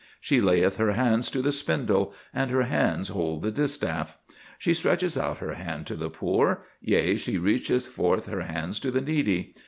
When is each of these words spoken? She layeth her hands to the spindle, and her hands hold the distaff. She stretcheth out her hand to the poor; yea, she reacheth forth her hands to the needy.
She 0.19 0.41
layeth 0.41 0.77
her 0.77 0.93
hands 0.93 1.29
to 1.29 1.43
the 1.43 1.51
spindle, 1.51 2.11
and 2.33 2.49
her 2.49 2.63
hands 2.63 3.09
hold 3.09 3.43
the 3.43 3.51
distaff. 3.51 4.17
She 4.57 4.73
stretcheth 4.73 5.15
out 5.15 5.37
her 5.37 5.53
hand 5.53 5.85
to 5.85 5.95
the 5.95 6.09
poor; 6.09 6.63
yea, 6.81 7.17
she 7.17 7.37
reacheth 7.37 7.85
forth 7.85 8.25
her 8.25 8.41
hands 8.41 8.79
to 8.79 8.89
the 8.89 9.01
needy. 9.01 9.53